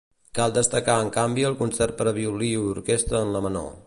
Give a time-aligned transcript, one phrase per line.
[0.37, 3.71] Cal destacar en canvi el Concert per a violí i orquestra en la menor.